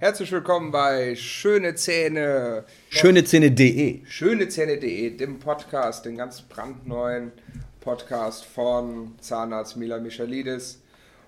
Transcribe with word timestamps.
Herzlich 0.00 0.32
willkommen 0.32 0.70
bei 0.70 1.14
Schöne 1.14 1.74
Zähne. 1.74 2.64
Schönezähne.de. 2.88 4.00
Schönezähne.de, 4.06 5.14
dem 5.14 5.38
Podcast, 5.38 6.06
den 6.06 6.16
ganz 6.16 6.40
brandneuen 6.40 7.32
Podcast 7.82 8.46
von 8.46 9.14
Zahnarzt 9.20 9.76
Milan 9.76 10.02
Michalidis. 10.02 10.80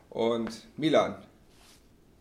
Und 0.08 0.68
Milan, 0.78 1.16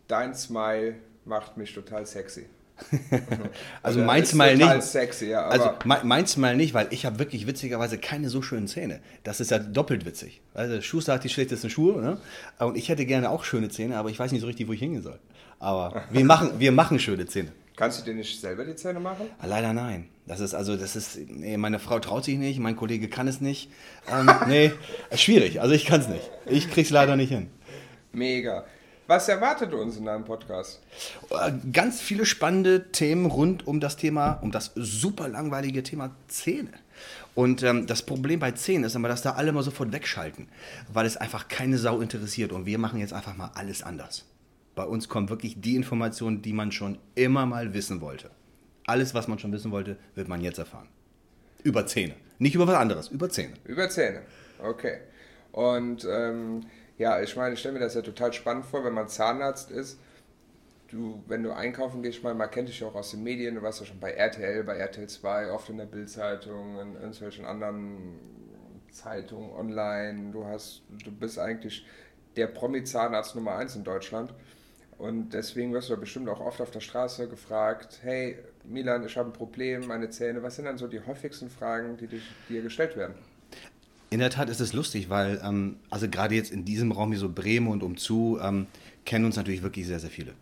dein 0.08 0.34
Smile 0.34 0.96
macht 1.24 1.56
mich 1.56 1.72
total 1.72 2.04
sexy. 2.04 2.44
also 3.82 4.00
Oder 4.00 4.06
mein 4.06 4.26
Smile 4.26 4.58
total 4.58 4.76
nicht. 4.76 4.86
sexy, 4.86 5.26
ja, 5.28 5.46
also 5.46 5.70
mein 5.84 6.26
Smile 6.26 6.56
nicht, 6.56 6.74
weil 6.74 6.88
ich 6.90 7.06
habe 7.06 7.18
wirklich 7.18 7.46
witzigerweise 7.46 7.96
keine 7.96 8.28
so 8.28 8.42
schönen 8.42 8.68
Zähne. 8.68 9.00
Das 9.22 9.40
ist 9.40 9.50
ja 9.50 9.58
doppelt 9.58 10.04
witzig. 10.04 10.42
Also 10.52 10.82
Schuster 10.82 11.14
hat 11.14 11.24
die 11.24 11.30
schlechtesten 11.30 11.70
Schuhe, 11.70 12.02
ne? 12.02 12.18
Und 12.58 12.76
ich 12.76 12.90
hätte 12.90 13.06
gerne 13.06 13.30
auch 13.30 13.44
schöne 13.44 13.70
Zähne, 13.70 13.96
aber 13.96 14.10
ich 14.10 14.18
weiß 14.18 14.32
nicht 14.32 14.42
so 14.42 14.46
richtig, 14.46 14.68
wo 14.68 14.74
ich 14.74 14.80
hingehen 14.80 15.02
soll. 15.02 15.18
Aber 15.62 16.02
wir 16.10 16.24
machen, 16.24 16.50
wir 16.58 16.72
machen 16.72 16.98
schöne 16.98 17.24
Zähne. 17.26 17.52
Kannst 17.76 18.00
du 18.00 18.04
dir 18.04 18.14
nicht 18.14 18.40
selber 18.40 18.64
die 18.64 18.74
Zähne 18.74 18.98
machen? 19.00 19.26
Ah, 19.38 19.46
Leider 19.46 19.72
nein. 19.72 20.08
Das 20.26 20.40
ist 20.40 20.54
also, 20.54 20.76
das 20.76 20.94
ist, 20.96 21.18
nee, 21.28 21.56
meine 21.56 21.78
Frau 21.78 21.98
traut 22.00 22.24
sich 22.24 22.36
nicht, 22.36 22.58
mein 22.58 22.76
Kollege 22.76 23.08
kann 23.08 23.28
es 23.28 23.40
nicht. 23.40 23.70
Ähm, 24.12 24.28
nee, 24.48 24.72
schwierig. 25.14 25.60
Also 25.60 25.74
ich 25.74 25.84
kann 25.84 26.00
es 26.00 26.08
nicht. 26.08 26.30
Ich 26.46 26.70
krieg's 26.70 26.90
leider 26.90 27.16
nicht 27.16 27.30
hin. 27.30 27.48
Mega. 28.12 28.64
Was 29.06 29.28
erwartet 29.28 29.72
uns 29.72 29.96
in 29.96 30.04
deinem 30.04 30.24
Podcast? 30.24 30.80
Äh, 31.30 31.52
Ganz 31.72 32.00
viele 32.00 32.26
spannende 32.26 32.90
Themen 32.92 33.26
rund 33.26 33.66
um 33.66 33.78
das 33.80 33.96
Thema, 33.96 34.34
um 34.42 34.50
das 34.50 34.72
super 34.74 35.28
langweilige 35.28 35.82
Thema 35.82 36.10
Zähne. 36.28 36.72
Und 37.34 37.62
ähm, 37.62 37.86
das 37.86 38.02
Problem 38.02 38.40
bei 38.40 38.50
Zähnen 38.52 38.84
ist 38.84 38.94
immer, 38.96 39.08
dass 39.08 39.22
da 39.22 39.32
alle 39.32 39.52
mal 39.52 39.62
sofort 39.62 39.92
wegschalten, 39.92 40.48
weil 40.92 41.06
es 41.06 41.16
einfach 41.16 41.48
keine 41.48 41.78
Sau 41.78 42.00
interessiert. 42.00 42.52
Und 42.52 42.66
wir 42.66 42.78
machen 42.78 42.98
jetzt 43.00 43.12
einfach 43.12 43.36
mal 43.36 43.50
alles 43.54 43.82
anders. 43.82 44.24
Bei 44.74 44.84
uns 44.84 45.08
kommt 45.08 45.28
wirklich 45.30 45.60
die 45.60 45.76
Information, 45.76 46.40
die 46.42 46.52
man 46.52 46.72
schon 46.72 46.98
immer 47.14 47.44
mal 47.46 47.74
wissen 47.74 48.00
wollte. 48.00 48.30
Alles, 48.86 49.14
was 49.14 49.28
man 49.28 49.38
schon 49.38 49.52
wissen 49.52 49.70
wollte, 49.70 49.96
wird 50.14 50.28
man 50.28 50.40
jetzt 50.40 50.58
erfahren. 50.58 50.88
Über 51.62 51.86
Zähne. 51.86 52.14
Nicht 52.38 52.54
über 52.54 52.66
was 52.66 52.74
anderes, 52.74 53.08
über 53.08 53.28
Zähne. 53.28 53.54
Über 53.64 53.88
Zähne. 53.88 54.22
Okay. 54.60 54.98
Und 55.52 56.06
ähm, 56.10 56.62
ja, 56.98 57.20
ich 57.22 57.36
meine, 57.36 57.54
ich 57.54 57.60
stelle 57.60 57.74
mir 57.74 57.80
das 57.80 57.94
ja 57.94 58.02
total 58.02 58.32
spannend 58.32 58.64
vor, 58.64 58.84
wenn 58.84 58.94
man 58.94 59.08
Zahnarzt 59.08 59.70
ist. 59.70 59.98
Du, 60.88 61.22
wenn 61.26 61.42
du 61.42 61.52
einkaufen 61.52 62.02
gehst, 62.02 62.18
ich 62.18 62.24
meine, 62.24 62.34
man 62.34 62.50
kennt 62.50 62.68
dich 62.68 62.80
ja 62.80 62.86
auch 62.86 62.94
aus 62.94 63.12
den 63.12 63.22
Medien, 63.22 63.54
du 63.54 63.62
warst 63.62 63.80
ja 63.80 63.86
schon 63.86 64.00
bei 64.00 64.10
RTL, 64.12 64.64
bei 64.64 64.76
RTL 64.76 65.08
2, 65.08 65.50
oft 65.52 65.70
in 65.70 65.78
der 65.78 65.86
Bildzeitung, 65.86 66.78
in 66.80 66.94
irgendwelchen 66.94 67.44
anderen 67.46 68.18
Zeitungen, 68.90 69.52
online. 69.52 70.32
Du 70.32 70.44
hast, 70.44 70.82
du 71.04 71.10
bist 71.10 71.38
eigentlich 71.38 71.86
der 72.36 72.46
Promi-Zahnarzt 72.46 73.34
Nummer 73.34 73.56
1 73.56 73.76
in 73.76 73.84
Deutschland. 73.84 74.34
Und 75.02 75.34
deswegen 75.34 75.72
wirst 75.72 75.90
du 75.90 75.96
bestimmt 75.96 76.28
auch 76.28 76.38
oft 76.38 76.60
auf 76.60 76.70
der 76.70 76.78
Straße 76.78 77.26
gefragt, 77.26 77.98
hey 78.02 78.38
Milan, 78.62 79.04
ich 79.04 79.16
habe 79.16 79.30
ein 79.30 79.32
Problem, 79.32 79.88
meine 79.88 80.10
Zähne. 80.10 80.44
Was 80.44 80.54
sind 80.54 80.66
dann 80.66 80.78
so 80.78 80.86
die 80.86 81.00
häufigsten 81.00 81.50
Fragen, 81.50 81.96
die 81.96 82.06
dir 82.48 82.62
gestellt 82.62 82.96
werden? 82.96 83.14
In 84.10 84.20
der 84.20 84.30
Tat 84.30 84.48
ist 84.48 84.60
es 84.60 84.72
lustig, 84.72 85.10
weil, 85.10 85.40
ähm, 85.42 85.74
also 85.90 86.08
gerade 86.08 86.36
jetzt 86.36 86.52
in 86.52 86.64
diesem 86.64 86.92
Raum 86.92 87.10
hier 87.10 87.18
so 87.18 87.28
Bremen 87.28 87.66
und 87.66 87.82
umzu, 87.82 88.38
ähm, 88.40 88.68
kennen 89.04 89.24
uns 89.24 89.34
natürlich 89.34 89.64
wirklich 89.64 89.88
sehr, 89.88 89.98
sehr 89.98 90.10
viele. 90.10 90.34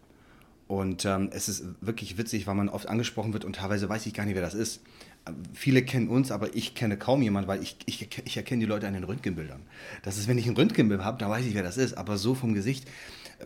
Und 0.69 1.07
ähm, 1.07 1.31
es 1.33 1.49
ist 1.49 1.65
wirklich 1.81 2.19
witzig, 2.19 2.47
weil 2.47 2.55
man 2.55 2.69
oft 2.69 2.87
angesprochen 2.87 3.33
wird 3.33 3.47
und 3.47 3.57
teilweise 3.57 3.89
weiß 3.89 4.05
ich 4.05 4.13
gar 4.13 4.27
nicht, 4.27 4.35
wer 4.35 4.43
das 4.43 4.53
ist. 4.53 4.83
Ähm, 5.27 5.37
Viele 5.55 5.83
kennen 5.83 6.09
uns, 6.09 6.31
aber 6.31 6.55
ich 6.55 6.75
kenne 6.75 6.99
kaum 6.99 7.23
jemanden, 7.23 7.49
weil 7.49 7.63
ich, 7.63 7.79
ich, 7.87 8.09
ich 8.27 8.37
erkenne 8.37 8.61
die 8.61 8.67
Leute 8.67 8.87
an 8.87 8.93
den 8.93 9.05
Röntgenbildern. 9.05 9.63
Das 10.03 10.19
ist, 10.19 10.29
wenn 10.29 10.37
ich 10.37 10.47
ein 10.47 10.55
Röntgenbild 10.55 11.03
habe, 11.03 11.17
dann 11.17 11.31
weiß 11.31 11.47
ich, 11.47 11.55
wer 11.55 11.63
das 11.63 11.79
ist. 11.79 11.95
Aber 11.95 12.19
so 12.19 12.35
vom 12.35 12.53
Gesicht, 12.53 12.87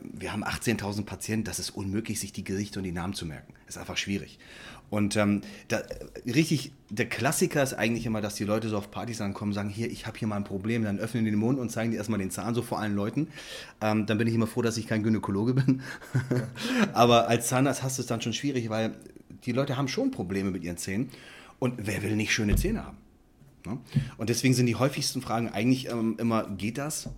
wir 0.03 0.33
haben 0.33 0.45
18.000 0.45 1.05
Patienten, 1.05 1.45
das 1.45 1.59
ist 1.59 1.71
unmöglich, 1.71 2.21
sich 2.21 2.33
die 2.33 2.45
Gesichter 2.45 2.79
und 2.79 2.85
die 2.85 2.93
Namen 2.93 3.15
zu 3.15 3.27
merken. 3.27 3.55
ist 3.69 3.79
einfach 3.79 3.97
schwierig. 3.97 4.39
Und 4.91 5.17
ähm, 5.17 5.41
da, 5.69 5.83
richtig, 6.27 6.73
der 6.91 7.09
Klassiker 7.09 7.63
ist 7.63 7.75
eigentlich 7.75 8.07
immer, 8.07 8.21
dass 8.21 8.35
die 8.35 8.45
Leute 8.45 8.69
so 8.69 8.77
auf 8.77 8.91
Partys 8.91 9.21
ankommen 9.21 9.53
sagen, 9.53 9.69
hier, 9.69 9.91
ich 9.91 10.07
habe 10.07 10.19
hier 10.19 10.29
mal 10.29 10.37
ein 10.37 10.45
Problem, 10.45 10.85
dann 10.85 10.99
öffnen 10.99 11.25
die 11.25 11.31
den 11.31 11.41
Mund 11.41 11.59
und 11.59 11.71
zeigen 11.71 11.91
dir 11.91 11.97
erstmal 11.97 12.19
den 12.19 12.31
Zahn, 12.31 12.55
so 12.55 12.63
vor 12.63 12.79
allen 12.79 12.95
Leuten. 12.95 13.29
Ähm, 13.81 14.07
dann 14.07 14.19
bin 14.19 14.29
ich 14.29 14.35
immer 14.35 14.47
froh, 14.47 14.63
dass 14.63 14.77
ich 14.77 14.87
kein 14.87 15.03
Gynäkologe 15.03 15.55
bin. 15.55 15.83
Aber 16.93 17.29
als 17.29 17.49
Zahnarzt 17.49 17.83
hast 17.83 17.99
du 17.99 18.03
es 18.03 18.07
dann 18.07 18.21
schon 18.21 18.35
schwierig, 18.35 18.69
weil 18.69 18.95
die 19.45 19.53
Leute 19.53 19.77
haben 19.77 19.89
schon 19.89 20.11
Probleme 20.11 20.51
mit 20.51 20.63
ihren 20.63 20.77
Zähnen. 20.77 21.11
Und 21.59 21.75
wer 21.87 22.03
will 22.03 22.15
nicht 22.15 22.33
schöne 22.33 22.57
Zähne 22.57 22.85
haben? 22.85 22.99
Ne? 23.67 23.79
Und 24.17 24.29
deswegen 24.29 24.55
sind 24.55 24.67
die 24.67 24.77
häufigsten 24.77 25.23
Fragen 25.23 25.49
eigentlich 25.49 25.89
ähm, 25.89 26.17
immer, 26.19 26.49
geht 26.51 26.79
das? 26.79 27.09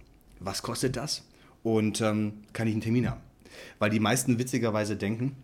Was 0.41 0.63
kostet 0.63 0.97
das? 0.97 1.25
Und 1.67 2.01
ähm, 2.01 2.45
kann 2.53 2.69
ich 2.69 2.75
einen 2.75 2.81
Termin 2.81 3.11
haben? 3.11 3.23
Weil 3.81 3.91
die 3.91 3.99
meisten 3.99 4.39
witzigerweise 4.39 4.95
denken, 4.95 5.35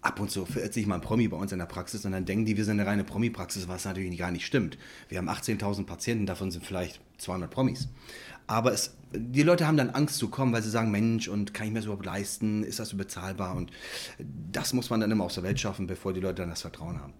ab 0.00 0.18
und 0.18 0.30
zu 0.30 0.46
verirrt 0.46 0.72
sich 0.72 0.86
mal 0.86 0.94
ein 0.94 1.02
Promi 1.02 1.28
bei 1.28 1.36
uns 1.36 1.52
in 1.52 1.58
der 1.58 1.66
Praxis 1.66 2.02
und 2.06 2.12
dann 2.12 2.24
denken 2.24 2.46
die, 2.46 2.56
wir 2.56 2.64
sind 2.64 2.80
eine 2.80 2.88
reine 2.88 3.04
Promi-Praxis, 3.04 3.68
was 3.68 3.84
natürlich 3.84 4.16
gar 4.16 4.30
nicht 4.30 4.46
stimmt. 4.46 4.78
Wir 5.10 5.18
haben 5.18 5.28
18.000 5.28 5.84
Patienten, 5.84 6.24
davon 6.24 6.50
sind 6.50 6.64
vielleicht 6.64 7.02
200 7.18 7.50
Promis. 7.50 7.88
Aber 8.46 8.72
es, 8.72 8.96
die 9.12 9.42
Leute 9.42 9.66
haben 9.66 9.76
dann 9.76 9.90
Angst 9.90 10.16
zu 10.16 10.30
kommen, 10.30 10.54
weil 10.54 10.62
sie 10.62 10.70
sagen, 10.70 10.90
Mensch, 10.90 11.28
und 11.28 11.52
kann 11.52 11.66
ich 11.66 11.74
mir 11.74 11.80
das 11.80 11.84
überhaupt 11.84 12.06
leisten? 12.06 12.64
Ist 12.64 12.78
das 12.78 12.96
bezahlbar? 12.96 13.54
Und 13.54 13.70
das 14.18 14.72
muss 14.72 14.88
man 14.88 15.00
dann 15.00 15.10
immer 15.10 15.24
aus 15.24 15.34
der 15.34 15.42
Welt 15.42 15.60
schaffen, 15.60 15.86
bevor 15.86 16.14
die 16.14 16.20
Leute 16.20 16.36
dann 16.36 16.48
das 16.48 16.62
Vertrauen 16.62 16.98
haben. 17.02 17.12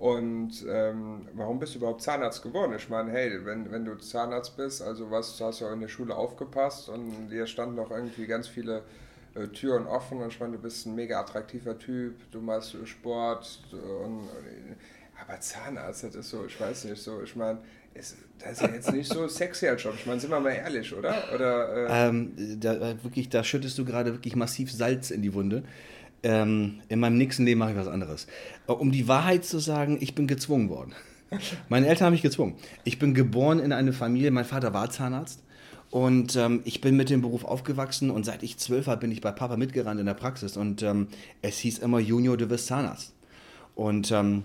Und 0.00 0.64
ähm, 0.66 1.28
warum 1.34 1.58
bist 1.58 1.74
du 1.74 1.78
überhaupt 1.78 2.00
Zahnarzt 2.00 2.42
geworden? 2.42 2.72
Ich 2.74 2.88
meine, 2.88 3.10
hey, 3.10 3.44
wenn, 3.44 3.70
wenn 3.70 3.84
du 3.84 3.96
Zahnarzt 3.96 4.56
bist, 4.56 4.80
also 4.80 5.10
was, 5.10 5.36
du 5.36 5.44
hast 5.44 5.60
ja 5.60 5.70
in 5.74 5.80
der 5.80 5.88
Schule 5.88 6.16
aufgepasst 6.16 6.88
und 6.88 7.28
dir 7.28 7.46
standen 7.46 7.74
noch 7.74 7.90
irgendwie 7.90 8.26
ganz 8.26 8.48
viele 8.48 8.82
äh, 9.34 9.48
Türen 9.48 9.86
offen 9.86 10.22
und 10.22 10.28
ich 10.28 10.40
meine, 10.40 10.52
du 10.52 10.62
bist 10.62 10.86
ein 10.86 10.94
mega 10.94 11.20
attraktiver 11.20 11.78
Typ, 11.78 12.14
du 12.30 12.40
machst 12.40 12.74
Sport 12.86 13.60
und, 13.72 14.26
aber 15.20 15.38
Zahnarzt, 15.38 16.04
das 16.04 16.14
ist 16.14 16.30
so, 16.30 16.46
ich 16.46 16.58
weiß 16.58 16.84
nicht, 16.84 17.02
so, 17.02 17.22
ich 17.22 17.36
meine, 17.36 17.58
ist, 17.92 18.16
das 18.38 18.52
ist 18.52 18.62
ja 18.62 18.68
jetzt 18.68 18.92
nicht 18.92 19.12
so 19.12 19.28
sexy 19.28 19.68
als 19.68 19.82
Job. 19.82 19.94
Ich 19.96 20.06
meine, 20.06 20.18
sind 20.18 20.30
wir 20.30 20.40
mal 20.40 20.50
ehrlich, 20.52 20.94
oder? 20.94 21.14
Oder 21.34 21.88
äh, 21.90 22.08
Ähm, 22.08 22.32
da, 22.58 22.92
äh, 22.92 23.04
wirklich, 23.04 23.28
da 23.28 23.44
schüttest 23.44 23.76
du 23.76 23.84
gerade 23.84 24.12
wirklich 24.12 24.34
massiv 24.34 24.72
Salz 24.72 25.10
in 25.10 25.20
die 25.20 25.34
Wunde. 25.34 25.64
Ähm, 26.22 26.80
in 26.88 27.00
meinem 27.00 27.16
nächsten 27.16 27.44
Leben 27.44 27.60
mache 27.60 27.70
ich 27.72 27.76
was 27.76 27.88
anderes. 27.88 28.26
Äh, 28.66 28.72
Um 28.72 28.92
die 28.92 29.08
Wahrheit 29.08 29.44
zu 29.44 29.58
sagen, 29.58 29.98
ich 30.00 30.14
bin 30.14 30.26
gezwungen 30.26 30.68
worden. 30.68 30.92
Meine 31.68 31.86
Eltern 31.86 32.06
haben 32.06 32.12
mich 32.12 32.22
gezwungen. 32.22 32.56
Ich 32.84 32.98
bin 32.98 33.14
geboren 33.14 33.58
in 33.58 33.72
eine 33.72 33.92
Familie, 33.92 34.30
mein 34.30 34.44
Vater 34.44 34.74
war 34.74 34.90
Zahnarzt. 34.90 35.42
Und 35.90 36.36
ähm, 36.36 36.60
ich 36.64 36.80
bin 36.80 36.96
mit 36.96 37.10
dem 37.10 37.20
Beruf 37.20 37.44
aufgewachsen 37.44 38.10
und 38.10 38.24
seit 38.24 38.44
ich 38.44 38.58
zwölf 38.58 38.86
war, 38.86 38.96
bin 38.96 39.10
ich 39.10 39.20
bei 39.20 39.32
Papa 39.32 39.56
mitgerannt 39.56 39.98
in 39.98 40.06
der 40.06 40.14
Praxis. 40.14 40.56
Und 40.56 40.82
ähm, 40.82 41.08
es 41.42 41.58
hieß 41.58 41.78
immer, 41.78 41.98
Junior, 41.98 42.36
du 42.36 42.48
wirst 42.48 42.66
Zahnarzt. 42.66 43.12
Und 43.74 44.12
ähm, 44.12 44.44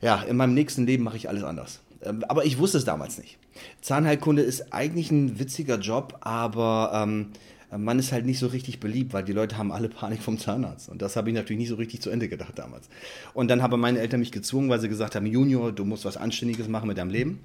ja, 0.00 0.22
in 0.22 0.36
meinem 0.36 0.54
nächsten 0.54 0.84
Leben 0.84 1.04
mache 1.04 1.16
ich 1.16 1.28
alles 1.28 1.44
anders. 1.44 1.80
Ähm, 2.02 2.24
Aber 2.28 2.44
ich 2.44 2.58
wusste 2.58 2.78
es 2.78 2.84
damals 2.84 3.18
nicht. 3.18 3.38
Zahnheilkunde 3.82 4.42
ist 4.42 4.72
eigentlich 4.72 5.12
ein 5.12 5.38
witziger 5.38 5.78
Job, 5.78 6.18
aber 6.22 6.90
ähm, 6.92 7.30
man 7.78 7.98
ist 7.98 8.12
halt 8.12 8.26
nicht 8.26 8.38
so 8.38 8.46
richtig 8.46 8.80
beliebt, 8.80 9.12
weil 9.12 9.24
die 9.24 9.32
Leute 9.32 9.58
haben 9.58 9.72
alle 9.72 9.88
Panik 9.88 10.22
vom 10.22 10.38
Zahnarzt. 10.38 10.88
Und 10.88 11.02
das 11.02 11.16
habe 11.16 11.30
ich 11.30 11.34
natürlich 11.34 11.60
nicht 11.60 11.68
so 11.68 11.74
richtig 11.76 12.02
zu 12.02 12.10
Ende 12.10 12.28
gedacht 12.28 12.58
damals. 12.58 12.88
Und 13.32 13.48
dann 13.48 13.62
haben 13.62 13.80
meine 13.80 13.98
Eltern 13.98 14.20
mich 14.20 14.32
gezwungen, 14.32 14.68
weil 14.68 14.80
sie 14.80 14.88
gesagt 14.88 15.14
haben, 15.14 15.26
Junior, 15.26 15.72
du 15.72 15.84
musst 15.84 16.04
was 16.04 16.16
Anständiges 16.16 16.68
machen 16.68 16.88
mit 16.88 16.98
deinem 16.98 17.10
Leben. 17.10 17.40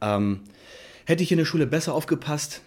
Ähm, 0.00 0.40
hätte 1.04 1.22
ich 1.22 1.32
in 1.32 1.38
der 1.38 1.44
Schule 1.44 1.66
besser 1.66 1.94
aufgepasst, 1.94 2.62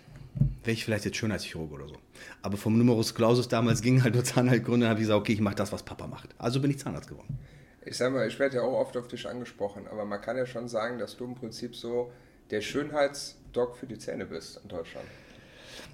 wäre 0.63 0.73
ich 0.73 0.85
vielleicht 0.85 1.05
jetzt 1.05 1.17
Schönheitschirurg 1.17 1.71
oder 1.71 1.87
so. 1.87 1.95
Aber 2.41 2.57
vom 2.57 2.77
Numerus 2.77 3.15
Clausus 3.15 3.47
damals 3.47 3.81
ging 3.81 4.03
halt 4.03 4.15
nur 4.15 4.23
Zahnheilkunde, 4.23 4.87
habe 4.87 4.99
ich 4.99 5.03
gesagt, 5.03 5.19
okay, 5.19 5.33
ich 5.33 5.41
mache 5.41 5.55
das, 5.55 5.71
was 5.71 5.83
Papa 5.83 6.07
macht. 6.07 6.29
Also 6.37 6.61
bin 6.61 6.71
ich 6.71 6.79
Zahnarzt 6.79 7.09
geworden. 7.09 7.37
ich 7.85 7.97
sag 7.97 8.13
mal, 8.13 8.27
ich 8.27 8.39
werde 8.39 8.57
ja 8.57 8.61
auch 8.61 8.79
oft 8.79 8.95
auf 8.97 9.07
dich 9.07 9.27
angesprochen, 9.27 9.87
aber 9.87 10.05
man 10.05 10.21
kann 10.21 10.37
ja 10.37 10.45
schon 10.45 10.67
sagen, 10.67 10.99
dass 10.99 11.17
du 11.17 11.25
im 11.25 11.35
Prinzip 11.35 11.75
so 11.75 12.11
der 12.49 12.61
Schönheitsdoc 12.61 13.75
für 13.77 13.87
die 13.87 13.97
Zähne 13.97 14.25
bist 14.25 14.59
in 14.61 14.69
Deutschland. 14.69 15.07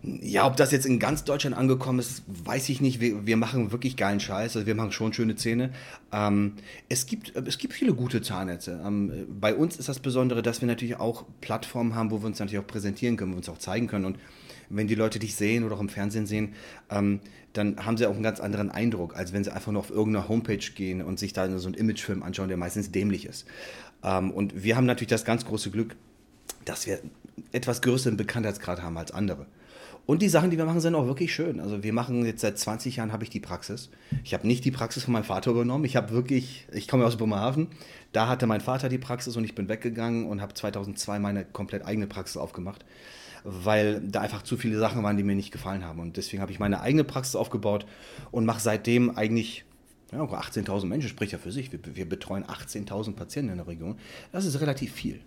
Ja, 0.03 0.45
ob 0.45 0.55
das 0.55 0.71
jetzt 0.71 0.85
in 0.85 0.99
ganz 0.99 1.23
Deutschland 1.23 1.55
angekommen 1.55 1.99
ist, 1.99 2.23
weiß 2.27 2.69
ich 2.69 2.81
nicht. 2.81 2.99
Wir, 2.99 3.25
wir 3.25 3.38
machen 3.38 3.71
wirklich 3.71 3.97
geilen 3.97 4.19
Scheiß. 4.19 4.55
Also 4.55 4.67
wir 4.67 4.75
machen 4.75 4.91
schon 4.91 5.11
schöne 5.11 5.35
Zähne. 5.35 5.71
Ähm, 6.11 6.53
es, 6.88 7.05
gibt, 7.07 7.35
es 7.35 7.57
gibt 7.57 7.73
viele 7.73 7.94
gute 7.94 8.21
Zahnärzte. 8.21 8.81
Ähm, 8.85 9.25
bei 9.39 9.55
uns 9.55 9.77
ist 9.77 9.89
das 9.89 9.99
Besondere, 9.99 10.41
dass 10.41 10.61
wir 10.61 10.67
natürlich 10.67 10.97
auch 10.97 11.25
Plattformen 11.41 11.95
haben, 11.95 12.11
wo 12.11 12.21
wir 12.21 12.27
uns 12.27 12.39
natürlich 12.39 12.63
auch 12.63 12.67
präsentieren 12.67 13.17
können, 13.17 13.31
wo 13.31 13.35
wir 13.35 13.39
uns 13.39 13.49
auch 13.49 13.57
zeigen 13.57 13.88
können. 13.88 14.05
Und 14.05 14.17
wenn 14.69 14.88
die 14.88 14.95
Leute 14.95 15.19
dich 15.19 15.35
sehen 15.35 15.63
oder 15.63 15.75
auch 15.75 15.81
im 15.81 15.89
Fernsehen 15.89 16.25
sehen, 16.25 16.53
ähm, 16.89 17.19
dann 17.53 17.83
haben 17.85 17.97
sie 17.97 18.05
auch 18.05 18.13
einen 18.13 18.23
ganz 18.23 18.39
anderen 18.39 18.69
Eindruck, 18.69 19.15
als 19.15 19.33
wenn 19.33 19.43
sie 19.43 19.51
einfach 19.51 19.71
nur 19.71 19.79
auf 19.79 19.89
irgendeine 19.89 20.27
Homepage 20.27 20.57
gehen 20.57 21.01
und 21.01 21.17
sich 21.17 21.33
da 21.33 21.57
so 21.57 21.67
einen 21.67 21.75
Imagefilm 21.75 22.21
anschauen, 22.21 22.50
der 22.50 22.57
meistens 22.57 22.91
dämlich 22.91 23.25
ist. 23.25 23.45
Ähm, 24.03 24.31
und 24.31 24.63
wir 24.63 24.77
haben 24.77 24.85
natürlich 24.85 25.09
das 25.09 25.25
ganz 25.25 25.45
große 25.45 25.71
Glück, 25.71 25.95
dass 26.65 26.85
wir 26.85 27.00
etwas 27.51 27.81
größeren 27.81 28.17
Bekanntheitsgrad 28.17 28.81
haben 28.81 28.97
als 28.97 29.11
andere. 29.11 29.47
Und 30.07 30.21
die 30.21 30.30
Sachen, 30.30 30.50
die 30.50 30.57
wir 30.57 30.63
machen, 30.63 30.80
sind 30.80 30.95
auch 30.95 31.06
wirklich 31.06 31.36
schön. 31.36 31.59
Also 31.59 31.83
wir 31.83 31.92
machen 31.92 32.25
jetzt 32.25 32.39
seit 32.39 32.57
20 32.57 32.95
Jahren 32.95 33.12
habe 33.12 33.25
ich 33.25 33.30
die 33.30 33.42
Praxis. 33.42 33.89
Ich 34.24 34.33
habe 34.33 34.48
nicht 34.48 34.63
die 34.63 34.71
Praxis 34.71 35.04
von 35.04 35.12
meinem 35.12 35.25
Vater 35.25 35.51
übernommen. 35.51 35.83
Ich 35.83 35.98
habe 35.98 36.12
wirklich, 36.12 36.65
ich 36.71 36.88
komme 36.88 37.06
aus 37.06 37.18
Bremerhaven. 37.18 37.68
Da 38.13 38.30
hatte 38.30 38.48
mein 38.48 38.62
Vater 38.62 38.88
die 38.88 39.00
Praxis 39.00 39.36
und 39.36 39.44
ich 39.44 39.54
bin 39.54 39.68
weggegangen 39.68 40.25
und 40.25 40.42
habe 40.42 40.54
2002 40.54 41.19
meine 41.19 41.44
komplett 41.44 41.86
eigene 41.86 42.07
Praxis 42.07 42.38
aufgemacht, 42.38 42.86
weil 43.44 44.00
da 44.00 44.21
einfach 44.21 44.44
zu 44.44 44.56
viele 44.56 44.80
Sachen 44.80 45.04
waren, 45.04 45.18
die 45.18 45.24
mir 45.24 45.36
nicht 45.36 45.51
gefallen 45.51 45.83
haben. 45.83 46.00
Und 46.00 46.15
deswegen 46.15 46.42
habe 46.42 46.53
ich 46.53 46.60
meine 46.60 46.80
eigene 46.80 47.03
Praxis 47.03 47.36
aufgebaut 47.36 47.86
und 48.31 48.45
mache 48.45 48.62
seitdem 48.62 49.10
eigentlich 49.18 49.65
ja, 50.13 50.21
18.000 50.21 50.86
Menschen, 50.86 51.10
spricht 51.10 51.33
ja 51.33 51.38
für 51.38 51.51
sich. 51.51 51.69
Wir, 51.74 51.80
wir 51.83 52.07
betreuen 52.07 52.45
18.000 52.45 53.12
Patienten 53.12 53.51
in 53.51 53.57
der 53.57 53.68
Region. 53.68 54.00
Das 54.31 54.45
ist 54.45 54.62
relativ 54.62 54.94
viel. 54.94 55.19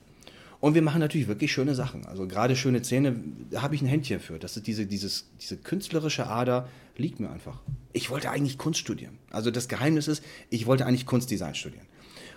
Und 0.61 0.75
wir 0.75 0.83
machen 0.83 1.01
natürlich 1.01 1.27
wirklich 1.27 1.53
schöne 1.53 1.75
Sachen. 1.75 2.07
Also 2.07 2.27
gerade 2.27 2.55
schöne 2.55 2.83
Zähne, 2.83 3.17
da 3.51 3.62
habe 3.62 3.75
ich 3.75 3.83
ein 3.83 3.87
Händchen 3.87 4.21
für. 4.21 4.39
Das 4.39 4.57
ist 4.57 4.67
diese, 4.67 4.87
dieses, 4.87 5.31
diese 5.41 5.57
künstlerische 5.57 6.27
Ader, 6.27 6.69
liegt 6.97 7.19
mir 7.19 7.31
einfach. 7.31 7.61
Ich 7.95 8.11
wollte 8.11 8.31
eigentlich 8.31 8.59
Kunst 8.59 8.79
studieren. 8.79 9.19
Also 9.31 9.51
das 9.51 9.69
Geheimnis 9.69 10.07
ist, 10.07 10.23
ich 10.51 10.67
wollte 10.67 10.85
eigentlich 10.85 11.07
Kunstdesign 11.07 11.55
studieren. 11.55 11.87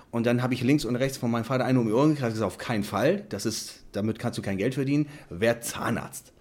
Und 0.10 0.26
dann 0.26 0.42
habe 0.42 0.54
ich 0.54 0.62
links 0.62 0.86
und 0.86 0.96
rechts 0.96 1.18
von 1.18 1.32
meinem 1.32 1.44
Vater 1.44 1.66
einen 1.66 1.80
um 1.80 1.88
die 1.88 1.94
Ohren 1.94 2.12
gekriegt, 2.12 2.34
gesagt, 2.34 2.46
auf 2.46 2.58
keinen 2.58 2.84
Fall, 2.84 3.26
das 3.30 3.46
ist, 3.46 3.82
damit 3.92 4.20
kannst 4.20 4.38
du 4.38 4.42
kein 4.42 4.58
Geld 4.58 4.76
verdienen, 4.76 5.08
wer 5.30 5.60
Zahnarzt. 5.60 6.32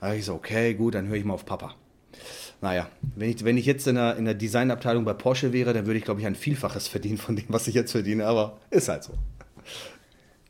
Da 0.00 0.08
habe 0.08 0.18
ich 0.18 0.26
so, 0.26 0.34
okay, 0.34 0.74
gut, 0.74 0.94
dann 0.94 1.08
höre 1.08 1.16
ich 1.16 1.24
mal 1.24 1.34
auf 1.34 1.46
Papa. 1.46 1.74
Naja, 2.60 2.88
wenn 3.16 3.30
ich, 3.30 3.44
wenn 3.44 3.56
ich 3.56 3.66
jetzt 3.66 3.86
in 3.86 3.96
der, 3.96 4.16
in 4.16 4.26
der 4.26 4.34
Designabteilung 4.34 5.04
bei 5.04 5.14
Porsche 5.14 5.52
wäre, 5.52 5.72
dann 5.72 5.86
würde 5.86 5.98
ich, 5.98 6.04
glaube 6.04 6.20
ich, 6.20 6.26
ein 6.26 6.34
Vielfaches 6.34 6.86
verdienen 6.86 7.18
von 7.18 7.34
dem, 7.34 7.46
was 7.48 7.66
ich 7.66 7.74
jetzt 7.74 7.92
verdiene, 7.92 8.26
aber 8.26 8.58
ist 8.70 8.88
halt 8.88 9.04
so. 9.04 9.14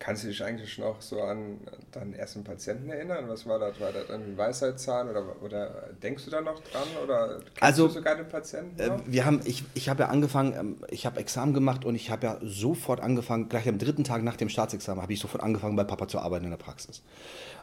Kannst 0.05 0.23
du 0.23 0.29
dich 0.29 0.45
eigentlich 0.45 0.77
noch 0.77 1.01
so 1.01 1.23
an 1.23 1.61
deinen 1.91 2.13
ersten 2.13 2.45
Patienten 2.45 2.91
erinnern? 2.91 3.27
Was 3.27 3.47
war 3.47 3.59
das? 3.59 3.81
War 3.81 3.91
das 3.91 4.11
ein 4.11 4.37
Weisheitszahn 4.37 5.09
oder, 5.09 5.43
oder 5.43 5.89
denkst 6.03 6.27
du 6.27 6.31
da 6.31 6.43
noch 6.43 6.61
dran? 6.61 6.83
Oder 7.03 7.39
kennst 7.39 7.63
also, 7.63 7.87
du 7.87 7.95
sogar 7.95 8.15
den 8.15 8.29
Patienten? 8.29 8.79
Äh, 8.79 8.99
wir 9.07 9.25
haben, 9.25 9.41
ich 9.47 9.65
ich 9.73 9.89
habe 9.89 10.03
ja 10.03 10.11
angefangen, 10.11 10.53
ähm, 10.53 10.77
ich 10.91 11.07
habe 11.07 11.19
Examen 11.19 11.55
gemacht 11.55 11.87
und 11.87 11.95
ich 11.95 12.11
habe 12.11 12.27
ja 12.27 12.39
sofort 12.43 13.01
angefangen, 13.01 13.49
gleich 13.49 13.67
am 13.67 13.79
dritten 13.79 14.05
Tag 14.05 14.23
nach 14.23 14.37
dem 14.37 14.51
Staatsexamen 14.51 15.01
habe 15.01 15.15
ich 15.15 15.21
sofort 15.21 15.43
angefangen, 15.43 15.75
bei 15.75 15.85
Papa 15.85 16.07
zu 16.07 16.19
arbeiten 16.19 16.45
in 16.45 16.51
der 16.51 16.59
Praxis. 16.59 17.01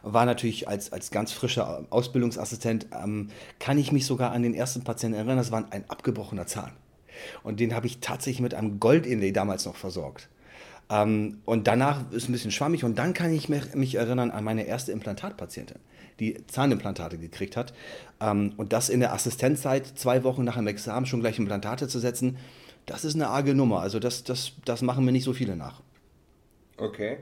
War 0.02 0.26
natürlich 0.26 0.66
als, 0.66 0.92
als 0.92 1.12
ganz 1.12 1.30
frischer 1.30 1.86
Ausbildungsassistent, 1.90 2.88
ähm, 2.92 3.28
kann 3.60 3.78
ich 3.78 3.92
mich 3.92 4.04
sogar 4.04 4.32
an 4.32 4.42
den 4.42 4.54
ersten 4.54 4.82
Patienten 4.82 5.14
erinnern, 5.14 5.36
das 5.36 5.52
war 5.52 5.64
ein 5.70 5.84
abgebrochener 5.88 6.48
Zahn. 6.48 6.72
Und 7.44 7.60
den 7.60 7.72
habe 7.72 7.86
ich 7.86 8.00
tatsächlich 8.00 8.40
mit 8.40 8.52
einem 8.52 8.80
Goldinlay 8.80 9.30
damals 9.30 9.64
noch 9.64 9.76
versorgt. 9.76 10.28
Ähm, 10.92 11.38
und 11.46 11.66
danach 11.66 12.10
ist 12.12 12.28
ein 12.28 12.32
bisschen 12.32 12.50
schwammig 12.50 12.84
und 12.84 12.98
dann 12.98 13.14
kann 13.14 13.32
ich 13.32 13.48
mich 13.48 13.94
erinnern 13.94 14.30
an 14.30 14.44
meine 14.44 14.64
erste 14.64 14.92
Implantatpatientin, 14.92 15.78
die 16.20 16.46
Zahnimplantate 16.46 17.16
gekriegt 17.16 17.56
hat. 17.56 17.72
Ähm, 18.20 18.52
und 18.58 18.74
das 18.74 18.90
in 18.90 19.00
der 19.00 19.14
Assistenzzeit, 19.14 19.86
zwei 19.86 20.22
Wochen 20.22 20.44
nach 20.44 20.56
dem 20.56 20.66
Examen 20.66 21.06
schon 21.06 21.20
gleich 21.20 21.38
Implantate 21.38 21.88
zu 21.88 21.98
setzen, 21.98 22.36
das 22.84 23.04
ist 23.04 23.14
eine 23.14 23.28
arge 23.28 23.54
Nummer. 23.54 23.80
Also 23.80 23.98
das, 23.98 24.22
das, 24.24 24.52
das 24.66 24.82
machen 24.82 25.04
mir 25.04 25.12
nicht 25.12 25.24
so 25.24 25.32
viele 25.32 25.56
nach. 25.56 25.80
Okay. 26.76 27.18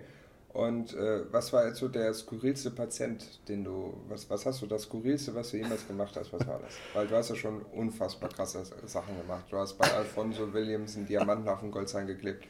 Und 0.53 0.95
äh, 0.95 1.21
was 1.31 1.53
war 1.53 1.67
jetzt 1.67 1.79
so 1.79 1.87
der 1.87 2.13
skurrilste 2.13 2.73
Patient, 2.73 3.25
den 3.47 3.63
du, 3.63 3.95
was, 4.09 4.29
was 4.29 4.45
hast 4.47 4.61
du 4.63 4.67
das 4.67 4.83
skurrilste, 4.83 5.33
was 5.35 5.53
du 5.53 5.59
jemals 5.59 5.87
gemacht 5.87 6.17
hast, 6.17 6.33
was 6.33 6.45
war 6.47 6.59
das? 6.59 6.75
Weil 6.93 7.07
du 7.07 7.15
hast 7.15 7.31
ja 7.31 7.37
schon 7.37 7.63
unfassbar 7.73 8.31
krasse 8.31 8.65
Sachen 8.85 9.17
gemacht. 9.17 9.45
Du 9.49 9.57
hast 9.57 9.79
bei 9.79 9.89
Alfonso 9.93 10.53
Williams 10.53 10.97
einen 10.97 11.07
Diamanten 11.07 11.49
auf 11.49 11.61
den 11.61 11.71
Goldzahn 11.71 12.09
geklebt. 12.09 12.45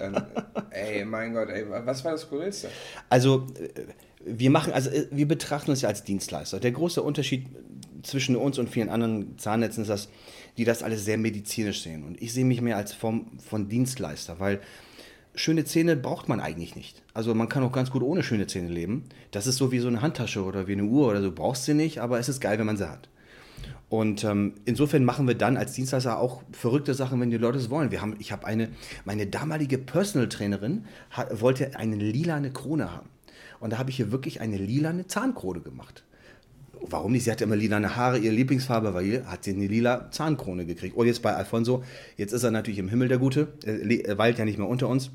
Ähm, 0.00 0.16
ey, 0.70 1.04
mein 1.04 1.34
Gott, 1.34 1.50
ey, 1.50 1.66
was 1.68 2.02
war 2.04 2.12
das 2.12 2.22
skurrilste? 2.22 2.70
Also, 3.10 3.46
äh, 3.58 3.88
wir 4.24 4.48
machen, 4.48 4.72
also 4.72 4.88
äh, 4.88 5.06
wir 5.10 5.28
betrachten 5.28 5.70
uns 5.70 5.82
ja 5.82 5.90
als 5.90 6.02
Dienstleister. 6.02 6.60
Der 6.60 6.72
große 6.72 7.02
Unterschied 7.02 7.46
zwischen 8.02 8.36
uns 8.36 8.58
und 8.58 8.70
vielen 8.70 8.88
anderen 8.88 9.36
Zahnnetzen 9.38 9.82
ist 9.82 9.88
das, 9.88 10.08
die 10.56 10.64
das 10.64 10.82
alles 10.82 11.04
sehr 11.04 11.18
medizinisch 11.18 11.82
sehen. 11.82 12.04
Und 12.04 12.22
ich 12.22 12.32
sehe 12.32 12.46
mich 12.46 12.62
mehr 12.62 12.78
als 12.78 12.94
Form 12.94 13.38
von 13.38 13.68
Dienstleister, 13.68 14.40
weil 14.40 14.60
schöne 15.34 15.64
Zähne 15.64 15.96
braucht 15.96 16.28
man 16.28 16.40
eigentlich 16.40 16.76
nicht. 16.76 17.02
Also 17.12 17.34
man 17.34 17.48
kann 17.48 17.62
auch 17.62 17.72
ganz 17.72 17.90
gut 17.90 18.02
ohne 18.02 18.22
schöne 18.22 18.46
Zähne 18.46 18.68
leben. 18.68 19.04
Das 19.30 19.46
ist 19.46 19.56
so 19.56 19.72
wie 19.72 19.78
so 19.78 19.88
eine 19.88 20.02
Handtasche 20.02 20.44
oder 20.44 20.66
wie 20.66 20.72
eine 20.72 20.84
Uhr 20.84 21.08
oder 21.08 21.22
so. 21.22 21.32
Brauchst 21.32 21.64
sie 21.64 21.74
nicht, 21.74 22.00
aber 22.00 22.18
es 22.18 22.28
ist 22.28 22.40
geil, 22.40 22.58
wenn 22.58 22.66
man 22.66 22.76
sie 22.76 22.88
hat. 22.88 23.08
Und 23.88 24.24
ähm, 24.24 24.54
insofern 24.64 25.04
machen 25.04 25.28
wir 25.28 25.34
dann 25.34 25.56
als 25.56 25.72
Dienstleister 25.72 26.18
auch 26.18 26.42
verrückte 26.52 26.94
Sachen, 26.94 27.20
wenn 27.20 27.30
die 27.30 27.36
Leute 27.36 27.58
es 27.58 27.70
wollen. 27.70 27.90
Wir 27.90 28.00
haben, 28.00 28.16
ich 28.18 28.32
habe 28.32 28.46
eine, 28.46 28.70
meine 29.04 29.26
damalige 29.26 29.78
Personal 29.78 30.28
Trainerin 30.28 30.86
hat, 31.10 31.40
wollte 31.40 31.76
eine 31.76 31.96
lilane 31.96 32.50
Krone 32.50 32.92
haben. 32.92 33.08
Und 33.60 33.72
da 33.72 33.78
habe 33.78 33.90
ich 33.90 33.96
hier 33.96 34.10
wirklich 34.10 34.40
eine 34.40 34.56
lilane 34.56 35.06
Zahnkrone 35.06 35.60
gemacht. 35.60 36.04
Warum 36.80 37.12
nicht? 37.12 37.24
Sie 37.24 37.30
hatte 37.30 37.44
immer 37.44 37.56
lilane 37.56 37.96
Haare, 37.96 38.18
ihre 38.18 38.34
Lieblingsfarbe 38.34 38.92
war 38.92 39.02
hier, 39.02 39.26
hat 39.26 39.44
sie 39.44 39.52
eine 39.52 39.66
lila 39.66 40.10
Zahnkrone 40.10 40.66
gekriegt. 40.66 40.96
Und 40.96 41.06
jetzt 41.06 41.22
bei 41.22 41.34
Alfonso, 41.34 41.82
jetzt 42.16 42.32
ist 42.32 42.42
er 42.42 42.50
natürlich 42.50 42.78
im 42.78 42.88
Himmel 42.88 43.08
der 43.08 43.18
Gute, 43.18 43.48
er 43.64 44.18
weilt 44.18 44.38
ja 44.38 44.44
nicht 44.44 44.58
mehr 44.58 44.68
unter 44.68 44.88
uns. 44.88 45.10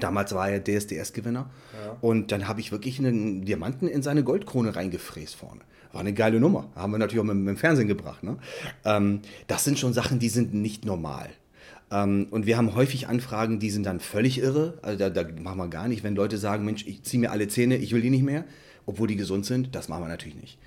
Damals 0.00 0.34
war 0.34 0.50
er 0.50 0.62
DSDS-Gewinner. 0.62 1.50
Ja. 1.84 1.96
Und 2.00 2.32
dann 2.32 2.48
habe 2.48 2.60
ich 2.60 2.72
wirklich 2.72 2.98
einen 2.98 3.44
Diamanten 3.44 3.88
in 3.88 4.02
seine 4.02 4.24
Goldkrone 4.24 4.74
reingefräst 4.74 5.36
vorne. 5.36 5.60
War 5.92 6.00
eine 6.00 6.12
geile 6.12 6.40
Nummer. 6.40 6.68
Haben 6.74 6.92
wir 6.92 6.98
natürlich 6.98 7.20
auch 7.20 7.24
mit, 7.26 7.36
mit 7.36 7.48
dem 7.48 7.56
Fernsehen 7.56 7.86
gebracht. 7.86 8.24
Ne? 8.24 8.36
Ähm, 8.84 9.20
das 9.46 9.64
sind 9.64 9.78
schon 9.78 9.92
Sachen, 9.92 10.18
die 10.18 10.28
sind 10.28 10.52
nicht 10.52 10.84
normal. 10.84 11.30
Ähm, 11.90 12.26
und 12.30 12.46
wir 12.46 12.56
haben 12.56 12.74
häufig 12.74 13.06
Anfragen, 13.06 13.60
die 13.60 13.70
sind 13.70 13.86
dann 13.86 14.00
völlig 14.00 14.38
irre. 14.38 14.78
Also 14.82 14.98
da, 14.98 15.10
da 15.10 15.24
machen 15.40 15.58
wir 15.58 15.68
gar 15.68 15.86
nicht. 15.86 16.02
Wenn 16.02 16.16
Leute 16.16 16.38
sagen, 16.38 16.64
Mensch, 16.64 16.84
ich 16.86 17.02
ziehe 17.04 17.20
mir 17.20 17.30
alle 17.30 17.46
Zähne, 17.46 17.76
ich 17.76 17.92
will 17.92 18.02
die 18.02 18.10
nicht 18.10 18.24
mehr, 18.24 18.44
obwohl 18.86 19.06
die 19.06 19.16
gesund 19.16 19.46
sind, 19.46 19.74
das 19.74 19.88
machen 19.88 20.02
wir 20.02 20.08
natürlich 20.08 20.36
nicht. 20.36 20.58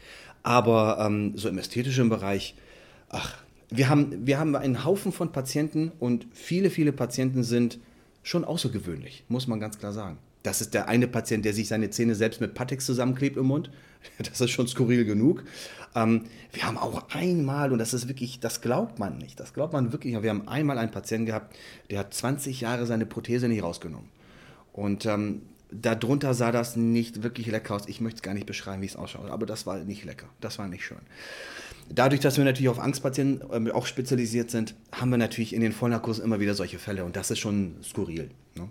Aber 0.44 1.00
ähm, 1.06 1.34
so 1.36 1.50
im 1.50 1.58
ästhetischen 1.58 2.08
Bereich, 2.08 2.56
ach, 3.10 3.36
wir 3.70 3.90
haben, 3.90 4.26
wir 4.26 4.40
haben 4.40 4.56
einen 4.56 4.86
Haufen 4.86 5.12
von 5.12 5.34
Patienten 5.34 5.92
und 6.00 6.26
viele, 6.32 6.70
viele 6.70 6.94
Patienten 6.94 7.44
sind 7.44 7.80
schon 8.28 8.44
außergewöhnlich, 8.44 9.24
muss 9.30 9.48
man 9.48 9.60
ganz 9.60 9.80
klar 9.80 9.94
sagen. 9.94 10.18
Das 10.44 10.62
ist 10.62 10.74
der 10.74 10.88
eine 10.88 11.08
Patient, 11.08 11.46
der 11.46 11.54
sich 11.54 11.68
seine 11.68 11.90
Zähne 11.90 12.14
selbst 12.14 12.42
mit 12.42 12.54
Patex 12.54 12.86
zusammenklebt 12.86 13.38
im 13.38 13.46
Mund. 13.46 13.72
Das 14.20 14.40
ist 14.40 14.52
schon 14.52 14.68
skurril 14.68 15.04
genug. 15.04 15.44
Ähm, 15.96 16.26
wir 16.54 16.64
haben 16.64 16.78
auch 16.78 17.10
einmal, 17.10 17.74
und 17.74 17.80
das 17.80 17.94
ist 17.94 18.08
wirklich, 18.08 18.40
das 18.40 18.62
glaubt 18.62 19.00
man 19.00 19.18
nicht, 19.18 19.40
das 19.40 19.54
glaubt 19.54 19.74
man 19.74 19.92
wirklich, 19.92 20.22
wir 20.22 20.30
haben 20.30 20.48
einmal 20.48 20.78
einen 20.78 20.92
Patienten 20.92 21.26
gehabt, 21.26 21.56
der 21.90 22.00
hat 22.00 22.14
20 22.14 22.62
Jahre 22.62 22.86
seine 22.86 23.06
Prothese 23.06 23.50
nicht 23.50 23.64
rausgenommen. 23.64 24.08
Und 24.72 25.06
ähm, 25.06 25.42
darunter 25.72 26.34
sah 26.34 26.52
das 26.52 26.76
nicht 26.76 27.24
wirklich 27.24 27.48
lecker 27.48 27.76
aus. 27.76 27.88
Ich 27.88 28.00
möchte 28.00 28.18
es 28.18 28.22
gar 28.22 28.34
nicht 28.34 28.46
beschreiben, 28.46 28.82
wie 28.82 28.86
es 28.86 28.96
ausschaut, 28.96 29.30
aber 29.30 29.46
das 29.46 29.66
war 29.66 29.78
nicht 29.80 30.06
lecker. 30.06 30.28
Das 30.40 30.58
war 30.60 30.68
nicht 30.68 30.86
schön. 30.86 31.02
Dadurch, 31.90 32.22
dass 32.22 32.38
wir 32.38 32.44
natürlich 32.44 32.70
auf 32.70 32.80
Angstpatienten 32.80 33.68
äh, 33.68 33.72
auch 33.72 33.86
spezialisiert 33.86 34.52
sind, 34.52 34.76
haben 34.92 35.10
wir 35.10 35.18
natürlich 35.18 35.54
in 35.54 35.62
den 35.62 35.72
Vollnarkosen 35.72 36.24
immer 36.24 36.40
wieder 36.40 36.54
solche 36.54 36.80
Fälle 36.80 37.06
und 37.06 37.16
das 37.16 37.32
ist 37.32 37.40
schon 37.40 37.76
skurril. 37.84 38.30
Ne? 38.56 38.68